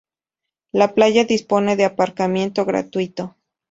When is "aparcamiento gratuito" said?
1.85-3.35